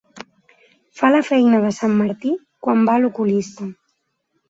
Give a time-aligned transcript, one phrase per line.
[1.01, 2.35] Fa la feina de sant Martí
[2.67, 3.73] quan va a l'oculista.